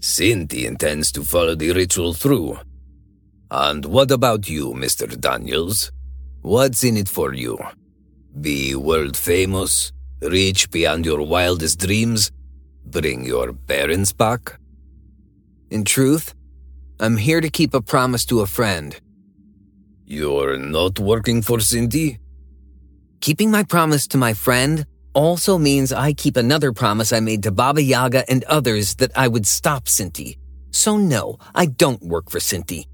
Cinti 0.00 0.64
intends 0.64 1.10
to 1.12 1.24
follow 1.24 1.54
the 1.54 1.72
ritual 1.72 2.12
through. 2.12 2.58
And 3.50 3.84
what 3.84 4.10
about 4.10 4.48
you, 4.48 4.72
Mr. 4.72 5.18
Daniels? 5.20 5.90
What's 6.42 6.84
in 6.84 6.96
it 6.96 7.08
for 7.08 7.34
you? 7.34 7.58
Be 8.40 8.74
world 8.74 9.16
famous? 9.16 9.92
Reach 10.20 10.70
beyond 10.70 11.04
your 11.04 11.22
wildest 11.22 11.80
dreams? 11.80 12.30
Bring 12.84 13.24
your 13.24 13.52
parents 13.52 14.12
back? 14.12 14.58
In 15.72 15.84
truth, 15.84 16.34
I'm 17.00 17.16
here 17.16 17.40
to 17.40 17.48
keep 17.48 17.72
a 17.72 17.80
promise 17.80 18.26
to 18.26 18.40
a 18.40 18.46
friend. 18.46 18.94
You're 20.04 20.58
not 20.58 20.98
working 20.98 21.40
for 21.40 21.60
Cinti? 21.60 22.18
Keeping 23.22 23.50
my 23.50 23.62
promise 23.62 24.06
to 24.08 24.18
my 24.18 24.34
friend 24.34 24.84
also 25.14 25.56
means 25.56 25.90
I 25.90 26.12
keep 26.12 26.36
another 26.36 26.74
promise 26.74 27.10
I 27.10 27.20
made 27.20 27.42
to 27.44 27.52
Baba 27.52 27.80
Yaga 27.80 28.30
and 28.30 28.44
others 28.44 28.96
that 28.96 29.12
I 29.16 29.28
would 29.28 29.46
stop 29.46 29.86
Cinti. 29.86 30.36
So 30.72 30.98
no, 30.98 31.38
I 31.54 31.64
don't 31.64 32.02
work 32.02 32.28
for 32.28 32.38
Cinti. 32.38 32.84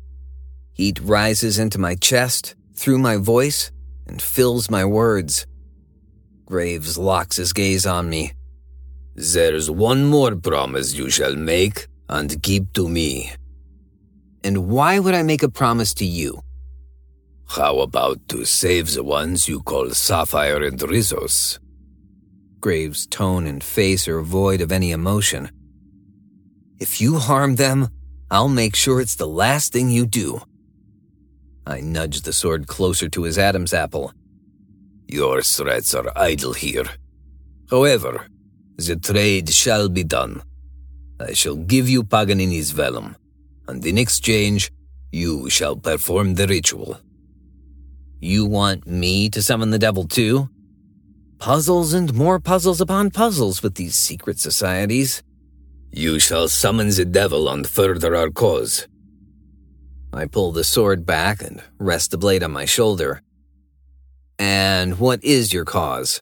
Heat 0.72 1.00
rises 1.00 1.58
into 1.58 1.80
my 1.80 1.96
chest, 1.96 2.54
through 2.76 2.98
my 2.98 3.16
voice, 3.16 3.72
and 4.06 4.22
fills 4.22 4.70
my 4.70 4.84
words. 4.84 5.48
Graves 6.46 6.96
locks 6.96 7.38
his 7.38 7.52
gaze 7.52 7.86
on 7.86 8.08
me. 8.08 8.34
There's 9.16 9.68
one 9.68 10.04
more 10.04 10.36
promise 10.36 10.94
you 10.94 11.10
shall 11.10 11.34
make 11.34 11.88
and 12.08 12.42
keep 12.42 12.72
to 12.72 12.88
me. 12.88 13.32
And 14.44 14.68
why 14.68 14.98
would 14.98 15.14
I 15.14 15.22
make 15.22 15.42
a 15.42 15.48
promise 15.48 15.92
to 15.94 16.04
you? 16.04 16.40
How 17.48 17.80
about 17.80 18.28
to 18.28 18.44
save 18.44 18.92
the 18.92 19.02
ones 19.02 19.48
you 19.48 19.62
call 19.62 19.90
Sapphire 19.90 20.62
and 20.62 20.78
Rizos? 20.78 21.58
Graves' 22.60 23.06
tone 23.06 23.46
and 23.46 23.62
face 23.62 24.06
are 24.08 24.20
void 24.22 24.60
of 24.60 24.72
any 24.72 24.90
emotion. 24.90 25.50
If 26.78 27.00
you 27.00 27.18
harm 27.18 27.56
them, 27.56 27.88
I'll 28.30 28.48
make 28.48 28.76
sure 28.76 29.00
it's 29.00 29.16
the 29.16 29.26
last 29.26 29.72
thing 29.72 29.90
you 29.90 30.06
do. 30.06 30.42
I 31.66 31.80
nudge 31.80 32.22
the 32.22 32.32
sword 32.32 32.66
closer 32.66 33.08
to 33.08 33.22
his 33.24 33.38
Adam's 33.38 33.74
apple. 33.74 34.12
Your 35.06 35.42
threats 35.42 35.94
are 35.94 36.12
idle 36.16 36.52
here. 36.52 36.86
However, 37.70 38.26
the 38.76 38.96
trade 38.96 39.50
shall 39.50 39.88
be 39.88 40.04
done. 40.04 40.42
I 41.20 41.32
shall 41.32 41.56
give 41.56 41.88
you 41.88 42.04
Paganini's 42.04 42.70
vellum, 42.70 43.16
and 43.66 43.84
in 43.84 43.98
exchange, 43.98 44.70
you 45.10 45.50
shall 45.50 45.76
perform 45.76 46.34
the 46.34 46.46
ritual. 46.46 47.00
You 48.20 48.46
want 48.46 48.86
me 48.86 49.28
to 49.30 49.42
summon 49.42 49.70
the 49.70 49.78
devil 49.78 50.04
too? 50.04 50.48
Puzzles 51.38 51.92
and 51.94 52.12
more 52.14 52.40
puzzles 52.40 52.80
upon 52.80 53.10
puzzles 53.10 53.62
with 53.62 53.76
these 53.76 53.94
secret 53.94 54.38
societies. 54.38 55.22
You 55.90 56.18
shall 56.18 56.48
summon 56.48 56.88
the 56.88 57.04
devil 57.04 57.48
and 57.48 57.66
further 57.66 58.14
our 58.14 58.30
cause. 58.30 58.86
I 60.12 60.26
pull 60.26 60.52
the 60.52 60.64
sword 60.64 61.06
back 61.06 61.42
and 61.42 61.62
rest 61.78 62.10
the 62.10 62.18
blade 62.18 62.42
on 62.42 62.52
my 62.52 62.64
shoulder. 62.64 63.22
And 64.38 64.98
what 64.98 65.22
is 65.24 65.52
your 65.52 65.64
cause? 65.64 66.20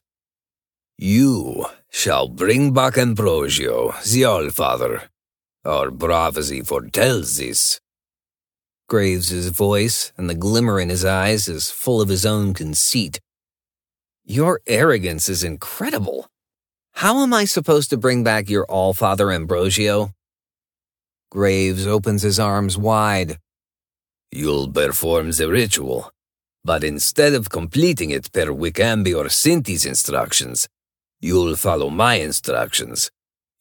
You 0.97 1.65
shall 1.89 2.27
bring 2.27 2.73
back 2.73 2.97
Ambrosio, 2.97 3.93
the 4.03 4.23
Allfather. 4.23 5.09
Our 5.65 5.91
prophecy 5.91 6.61
foretells 6.61 7.37
this. 7.37 7.79
Graves' 8.87 9.49
voice 9.49 10.13
and 10.17 10.29
the 10.29 10.35
glimmer 10.35 10.79
in 10.79 10.89
his 10.89 11.03
eyes 11.03 11.47
is 11.47 11.71
full 11.71 11.99
of 11.99 12.07
his 12.07 12.25
own 12.25 12.53
conceit. 12.53 13.19
Your 14.23 14.61
arrogance 14.65 15.27
is 15.27 15.43
incredible. 15.43 16.27
How 16.93 17.21
am 17.21 17.33
I 17.33 17.45
supposed 17.45 17.89
to 17.89 17.97
bring 17.97 18.23
back 18.23 18.49
your 18.49 18.65
Allfather 18.67 19.33
Ambrosio? 19.33 20.13
Graves 21.29 21.85
opens 21.85 22.21
his 22.21 22.39
arms 22.39 22.77
wide. 22.77 23.37
You'll 24.31 24.71
perform 24.71 25.31
the 25.31 25.49
ritual, 25.49 26.11
but 26.63 26.83
instead 26.83 27.33
of 27.33 27.49
completing 27.49 28.09
it 28.09 28.31
per 28.31 28.47
Wicambi 28.47 29.13
or 29.13 29.25
Cinti's 29.25 29.85
instructions, 29.85 30.67
you'll 31.19 31.55
follow 31.55 31.89
my 31.89 32.15
instructions. 32.15 33.09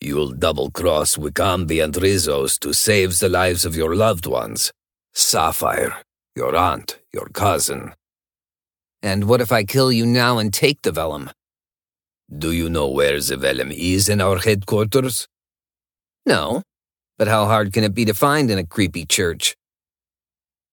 You'll 0.00 0.32
double 0.32 0.70
cross 0.70 1.16
Wicambi 1.16 1.82
and 1.82 1.94
Rizos 1.94 2.58
to 2.60 2.74
save 2.74 3.18
the 3.18 3.28
lives 3.28 3.64
of 3.64 3.74
your 3.74 3.94
loved 3.94 4.26
ones. 4.26 4.72
Sapphire, 5.14 5.96
your 6.34 6.54
aunt, 6.54 6.98
your 7.12 7.28
cousin. 7.32 7.94
And 9.02 9.24
what 9.24 9.40
if 9.40 9.52
I 9.52 9.64
kill 9.64 9.90
you 9.90 10.04
now 10.04 10.38
and 10.38 10.52
take 10.52 10.82
the 10.82 10.92
vellum? 10.92 11.30
Do 12.28 12.52
you 12.52 12.68
know 12.68 12.88
where 12.88 13.20
the 13.20 13.36
vellum 13.36 13.70
is 13.72 14.08
in 14.08 14.20
our 14.20 14.38
headquarters? 14.38 15.28
No, 16.26 16.62
but 17.16 17.28
how 17.28 17.46
hard 17.46 17.72
can 17.72 17.84
it 17.84 17.94
be 17.94 18.04
to 18.04 18.14
find 18.14 18.50
in 18.50 18.58
a 18.58 18.66
creepy 18.66 19.06
church? 19.06 19.56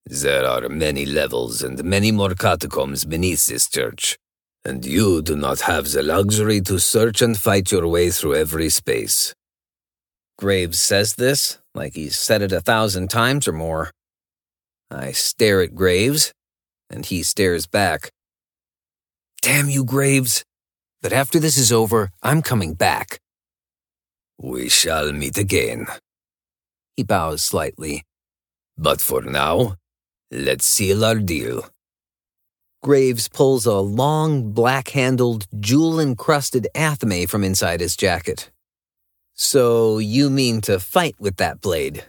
There 0.06 0.46
are 0.46 0.68
many 0.68 1.06
levels 1.06 1.63
and 1.63 1.82
many 1.84 2.12
more 2.12 2.36
catacombs 2.36 3.06
beneath 3.06 3.46
this 3.48 3.70
church, 3.70 4.18
and 4.65 4.86
you 4.86 5.22
do 5.22 5.36
not 5.36 5.62
have 5.62 5.91
the 5.91 6.03
luxury 6.03 6.62
to 6.62 6.79
search 6.79 7.22
and 7.22 7.38
fight 7.38 7.72
your 7.72 7.88
way 7.88 8.10
through 8.10 8.36
every 8.36 8.70
space. 8.70 9.34
Graves 10.38 10.79
says 10.79 11.15
this 11.15 11.60
like 11.75 11.93
he's 11.96 12.17
said 12.17 12.41
it 12.41 12.51
a 12.51 12.62
thousand 12.62 13.10
times 13.10 13.48
or 13.48 13.53
more. 13.53 13.91
I 14.91 15.12
stare 15.12 15.62
at 15.62 15.74
Graves, 15.74 16.32
and 16.89 17.05
he 17.05 17.24
stares 17.24 17.65
back. 17.65 18.12
Damn 19.41 19.70
you, 19.70 19.84
Graves. 19.84 20.43
But 21.01 21.13
after 21.13 21.39
this 21.39 21.58
is 21.58 21.72
over, 21.72 22.12
I'm 22.22 22.41
coming 22.41 22.75
back. 22.75 23.20
We 24.38 24.70
shall 24.70 25.12
meet 25.12 25.38
again. 25.38 25.88
He 26.96 27.03
bows 27.03 27.41
slightly. 27.41 28.03
But 28.77 29.01
for 29.01 29.22
now, 29.22 29.77
Let's 30.36 30.65
seal 30.65 31.05
our 31.05 31.20
deal. 31.20 31.70
Graves 32.84 33.30
pulls 33.30 33.66
a 33.66 33.75
long, 33.75 34.52
black 34.52 34.90
handled, 34.90 35.48
jewel 35.58 36.02
encrusted 36.02 36.68
athame 36.75 37.30
from 37.30 37.42
inside 37.42 37.80
his 37.80 37.96
jacket. 37.96 38.52
So 39.34 40.00
you 40.00 40.30
mean 40.30 40.60
to 40.62 40.82
fight 40.82 41.16
with 41.18 41.38
that 41.38 41.62
blade? 41.62 42.04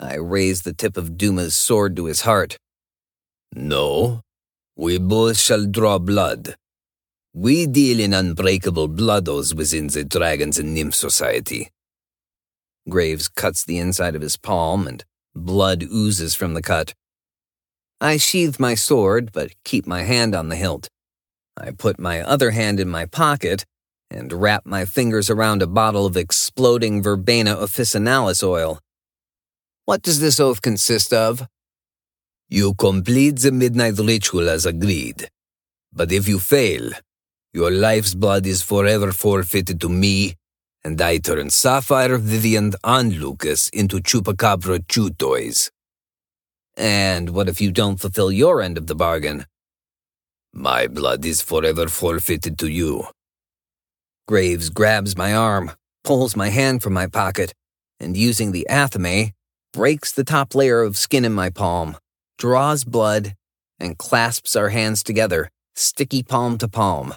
I 0.00 0.14
raise 0.14 0.62
the 0.62 0.72
tip 0.72 0.96
of 0.96 1.18
Duma's 1.18 1.54
sword 1.54 1.94
to 1.96 2.06
his 2.06 2.22
heart. 2.22 2.56
No, 3.54 4.22
we 4.76 4.96
both 4.96 5.38
shall 5.38 5.66
draw 5.66 5.98
blood. 5.98 6.56
We 7.34 7.66
deal 7.66 8.00
in 8.00 8.14
unbreakable 8.14 8.88
blood 8.88 9.28
oaths 9.28 9.52
within 9.52 9.88
the 9.88 10.06
Dragons 10.06 10.58
and 10.58 10.72
Nymph 10.72 10.94
Society. 10.94 11.68
Graves 12.88 13.28
cuts 13.28 13.62
the 13.62 13.76
inside 13.76 14.16
of 14.16 14.22
his 14.22 14.38
palm, 14.38 14.86
and 14.86 15.04
blood 15.34 15.82
oozes 15.82 16.34
from 16.34 16.54
the 16.54 16.62
cut. 16.62 16.94
I 18.02 18.16
sheathe 18.16 18.58
my 18.58 18.74
sword, 18.74 19.30
but 19.30 19.52
keep 19.64 19.86
my 19.86 20.02
hand 20.02 20.34
on 20.34 20.48
the 20.48 20.56
hilt. 20.56 20.88
I 21.56 21.70
put 21.70 22.00
my 22.00 22.20
other 22.20 22.50
hand 22.50 22.80
in 22.80 22.88
my 22.88 23.06
pocket 23.06 23.64
and 24.10 24.32
wrap 24.32 24.66
my 24.66 24.84
fingers 24.84 25.30
around 25.30 25.62
a 25.62 25.68
bottle 25.68 26.04
of 26.04 26.16
exploding 26.16 27.00
verbena 27.00 27.54
officinalis 27.54 28.42
oil. 28.42 28.80
What 29.84 30.02
does 30.02 30.18
this 30.18 30.40
oath 30.40 30.62
consist 30.62 31.12
of? 31.12 31.46
You 32.48 32.74
complete 32.74 33.38
the 33.38 33.52
midnight 33.52 33.98
ritual 34.00 34.48
as 34.48 34.66
agreed. 34.66 35.28
But 35.92 36.10
if 36.10 36.26
you 36.26 36.40
fail, 36.40 36.90
your 37.52 37.70
life's 37.70 38.14
blood 38.14 38.46
is 38.46 38.62
forever 38.62 39.12
forfeited 39.12 39.80
to 39.80 39.88
me, 39.88 40.34
and 40.82 41.00
I 41.00 41.18
turn 41.18 41.50
Sapphire, 41.50 42.18
Vivian, 42.18 42.72
and 42.82 43.12
Lucas 43.12 43.68
into 43.68 44.00
Chupacabra 44.00 44.88
chew 44.88 45.10
toys. 45.10 45.70
And 46.76 47.30
what 47.30 47.48
if 47.48 47.60
you 47.60 47.70
don't 47.70 48.00
fulfill 48.00 48.32
your 48.32 48.62
end 48.62 48.78
of 48.78 48.86
the 48.86 48.94
bargain? 48.94 49.46
My 50.52 50.86
blood 50.86 51.24
is 51.24 51.42
forever 51.42 51.88
forfeited 51.88 52.58
to 52.58 52.68
you. 52.68 53.06
Graves 54.26 54.70
grabs 54.70 55.16
my 55.16 55.34
arm, 55.34 55.72
pulls 56.04 56.36
my 56.36 56.48
hand 56.48 56.82
from 56.82 56.92
my 56.92 57.06
pocket, 57.06 57.52
and 57.98 58.16
using 58.16 58.52
the 58.52 58.66
athame, 58.70 59.32
breaks 59.72 60.12
the 60.12 60.24
top 60.24 60.54
layer 60.54 60.82
of 60.82 60.96
skin 60.96 61.24
in 61.24 61.32
my 61.32 61.50
palm, 61.50 61.96
draws 62.38 62.84
blood, 62.84 63.34
and 63.78 63.98
clasps 63.98 64.54
our 64.54 64.68
hands 64.68 65.02
together, 65.02 65.50
sticky 65.74 66.22
palm 66.22 66.58
to 66.58 66.68
palm. 66.68 67.14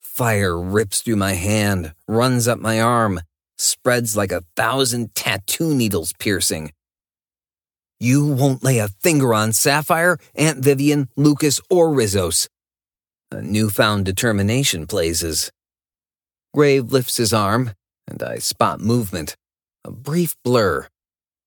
Fire 0.00 0.60
rips 0.60 1.00
through 1.00 1.16
my 1.16 1.34
hand, 1.34 1.94
runs 2.08 2.48
up 2.48 2.58
my 2.58 2.80
arm, 2.80 3.20
spreads 3.56 4.16
like 4.16 4.32
a 4.32 4.42
thousand 4.56 5.14
tattoo 5.14 5.74
needles 5.74 6.12
piercing, 6.18 6.72
you 8.00 8.26
won't 8.26 8.62
lay 8.62 8.78
a 8.78 8.88
finger 8.88 9.34
on 9.34 9.52
Sapphire, 9.52 10.18
Aunt 10.34 10.58
Vivian, 10.58 11.08
Lucas, 11.16 11.60
or 11.68 11.88
Rizos. 11.88 12.48
A 13.30 13.42
newfound 13.42 14.04
determination 14.04 14.84
blazes. 14.84 15.50
Grave 16.54 16.92
lifts 16.92 17.16
his 17.16 17.32
arm, 17.32 17.72
and 18.06 18.22
I 18.22 18.38
spot 18.38 18.80
movement. 18.80 19.36
A 19.84 19.90
brief 19.90 20.36
blur. 20.44 20.88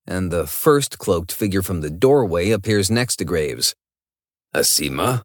And 0.06 0.32
the 0.32 0.46
first 0.46 0.98
cloaked 0.98 1.32
figure 1.32 1.62
from 1.62 1.82
the 1.82 1.90
doorway 1.90 2.52
appears 2.52 2.92
next 2.92 3.18
to 3.18 3.26
Graves. 3.26 3.74
Asima, 4.54 5.24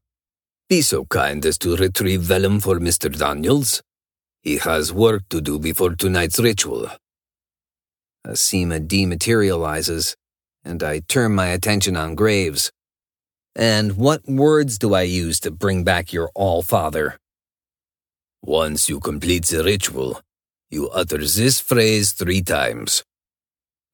be 0.68 0.80
so 0.80 1.04
kind 1.04 1.44
as 1.44 1.58
to 1.58 1.76
retrieve 1.76 2.22
vellum 2.22 2.60
for 2.60 2.78
Mr. 2.78 3.14
Daniels. 3.16 3.82
He 4.42 4.58
has 4.58 4.92
work 4.92 5.22
to 5.30 5.40
do 5.40 5.58
before 5.58 5.94
tonight's 5.94 6.38
ritual. 6.38 6.88
Asima 8.26 8.86
dematerializes 8.86 10.14
and 10.66 10.82
I 10.82 10.98
turn 10.98 11.34
my 11.34 11.46
attention 11.46 11.96
on 11.96 12.16
Graves. 12.16 12.70
And 13.54 13.96
what 13.96 14.28
words 14.28 14.78
do 14.78 14.92
I 14.92 15.02
use 15.02 15.40
to 15.40 15.50
bring 15.50 15.84
back 15.84 16.12
your 16.12 16.30
All 16.34 16.62
Father? 16.62 17.18
Once 18.42 18.88
you 18.88 19.00
complete 19.00 19.46
the 19.46 19.64
ritual, 19.64 20.20
you 20.68 20.90
utter 20.90 21.18
this 21.18 21.60
phrase 21.60 22.12
three 22.12 22.42
times. 22.42 23.04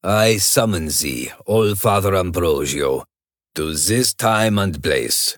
I 0.03 0.39
summon 0.39 0.89
thee, 0.89 1.31
All 1.47 1.75
Father 1.77 2.17
Ambrosio, 2.17 3.05
to 3.55 3.75
this 3.75 4.15
time 4.15 4.59
and 4.59 4.83
place. 4.83 5.37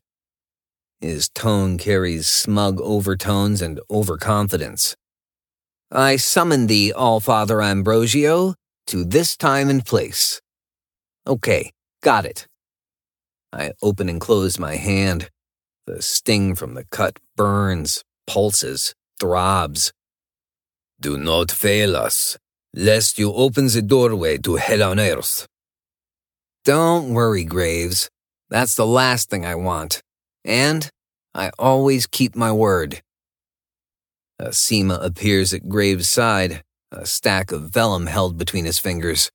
His 1.01 1.29
tone 1.29 1.77
carries 1.77 2.29
smug 2.29 2.81
overtones 2.81 3.61
and 3.61 3.81
overconfidence. 3.90 4.94
I 5.90 6.16
summon 6.16 6.66
thee, 6.66 6.92
All 6.92 7.20
Father 7.20 7.61
Ambrosio, 7.61 8.55
to 8.87 9.05
this 9.05 9.37
time 9.37 9.68
and 9.68 9.85
place. 9.85 10.40
Okay, 11.27 11.73
got 12.03 12.27
it. 12.27 12.47
I 13.53 13.73
open 13.83 14.09
and 14.09 14.21
close 14.21 14.59
my 14.59 14.77
hand. 14.77 15.31
The 15.87 16.03
sting 16.03 16.55
from 16.55 16.75
the 16.75 16.85
cut 16.85 17.19
burns, 17.37 18.03
pulses, 18.27 18.95
throbs. 19.19 19.93
Do 21.01 21.17
not 21.19 21.51
fail 21.51 21.97
us, 21.97 22.39
lest 22.75 23.19
you 23.19 23.33
open 23.33 23.69
the 23.69 23.83
doorway 23.83 24.39
to 24.39 24.57
hell 24.57 24.83
on 24.83 25.01
earth. 25.01 25.47
Don't 26.65 27.13
worry, 27.15 27.45
Graves. 27.45 28.09
That's 28.51 28.75
the 28.75 28.87
last 28.87 29.31
thing 29.31 29.45
I 29.45 29.55
want. 29.55 30.03
And 30.45 30.91
I 31.35 31.51
always 31.59 32.07
keep 32.07 32.35
my 32.35 32.53
word. 32.53 33.03
A 34.39 34.47
Asima 34.49 35.05
appears 35.05 35.55
at 35.55 35.69
Graves' 35.69 36.09
side, 36.09 36.63
a 36.91 37.07
stack 37.07 37.53
of 37.53 37.71
vellum 37.71 38.07
held 38.07 38.37
between 38.37 38.65
his 38.65 38.79
fingers. 38.79 39.31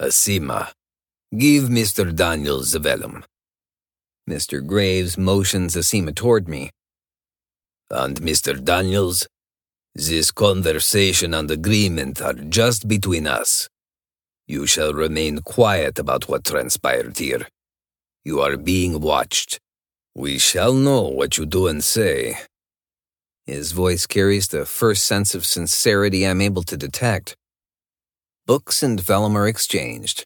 Asima, 0.00 0.72
Give 1.36 1.64
Mr. 1.68 2.12
Daniels 2.12 2.72
the 2.72 2.80
vellum. 2.80 3.24
Mr. 4.28 4.66
Graves 4.66 5.16
motions 5.16 5.76
Asima 5.76 6.12
toward 6.12 6.48
me. 6.48 6.70
And 7.88 8.20
Mr. 8.20 8.60
Daniels, 8.60 9.28
This 9.94 10.32
conversation 10.32 11.32
and 11.32 11.48
agreement 11.48 12.20
are 12.20 12.32
just 12.34 12.88
between 12.88 13.28
us. 13.28 13.68
You 14.48 14.66
shall 14.66 14.92
remain 14.92 15.38
quiet 15.38 16.00
about 16.00 16.28
what 16.28 16.44
transpired 16.44 17.16
here. 17.18 17.46
You 18.24 18.40
are 18.40 18.56
being 18.56 19.00
watched. 19.00 19.60
We 20.16 20.38
shall 20.38 20.72
know 20.72 21.02
what 21.02 21.38
you 21.38 21.46
do 21.46 21.68
and 21.68 21.82
say. 21.84 22.38
His 23.46 23.70
voice 23.70 24.04
carries 24.04 24.48
the 24.48 24.66
first 24.66 25.04
sense 25.04 25.36
of 25.36 25.46
sincerity 25.46 26.26
I'm 26.26 26.40
able 26.40 26.64
to 26.64 26.76
detect. 26.76 27.36
Books 28.46 28.82
and 28.82 29.00
vellum 29.00 29.36
are 29.36 29.46
exchanged. 29.46 30.24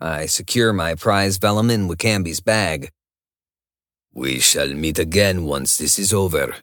I 0.00 0.26
secure 0.26 0.72
my 0.72 0.94
prize 0.94 1.38
vellum 1.38 1.70
in 1.70 1.88
Wicambi's 1.88 2.40
bag. 2.40 2.90
We 4.12 4.40
shall 4.40 4.74
meet 4.74 4.98
again 4.98 5.44
once 5.44 5.78
this 5.78 5.98
is 5.98 6.12
over. 6.12 6.56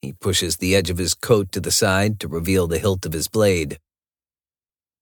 He 0.00 0.14
pushes 0.14 0.56
the 0.56 0.74
edge 0.74 0.90
of 0.90 0.98
his 0.98 1.14
coat 1.14 1.52
to 1.52 1.60
the 1.60 1.70
side 1.70 2.18
to 2.20 2.28
reveal 2.28 2.66
the 2.66 2.78
hilt 2.78 3.04
of 3.04 3.12
his 3.12 3.28
blade. 3.28 3.78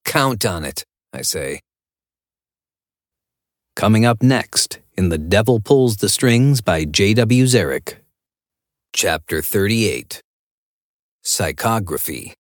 Count 0.04 0.44
on 0.44 0.64
it, 0.64 0.84
I 1.12 1.22
say. 1.22 1.60
Coming 3.76 4.04
up 4.04 4.22
next 4.22 4.80
in 4.96 5.08
The 5.08 5.18
Devil 5.18 5.60
Pulls 5.60 5.98
the 5.98 6.08
Strings 6.08 6.60
by 6.60 6.84
J.W. 6.84 7.44
Zarek. 7.44 7.96
Chapter 8.92 9.40
38 9.40 10.20
Psychography 11.24 12.32